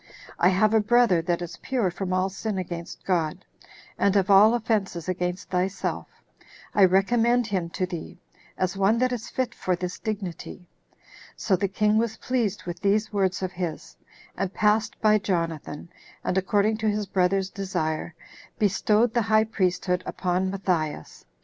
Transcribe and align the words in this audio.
I 0.39 0.49
have 0.49 0.73
a 0.73 0.79
brother 0.79 1.21
that 1.21 1.43
is 1.43 1.57
pure 1.61 1.91
from 1.91 2.11
all 2.11 2.27
sin 2.29 2.57
against 2.57 3.05
God, 3.05 3.45
and 3.99 4.15
of 4.15 4.31
all 4.31 4.55
offenses 4.55 5.07
against 5.07 5.51
thyself; 5.51 6.07
I 6.73 6.85
recommend 6.85 7.45
him 7.45 7.69
to 7.69 7.85
thee, 7.85 8.17
as 8.57 8.75
one 8.75 8.97
that 8.97 9.11
is 9.11 9.29
fit 9.29 9.53
for 9.53 9.75
this 9.75 9.99
dignity." 9.99 10.67
So 11.35 11.55
the 11.55 11.67
king 11.67 11.99
was 11.99 12.17
pleased 12.17 12.63
with 12.63 12.79
these 12.81 13.13
words 13.13 13.43
of 13.43 13.51
his, 13.51 13.95
and 14.35 14.51
passed 14.51 14.99
by 15.01 15.19
Jonathan, 15.19 15.87
and, 16.23 16.35
according 16.35 16.77
to 16.77 16.89
his 16.89 17.05
brother's 17.05 17.51
desire, 17.51 18.15
bestowed 18.57 19.13
the 19.13 19.21
high 19.21 19.43
priesthood 19.43 20.01
upon 20.07 20.49
Matthias. 20.49 21.25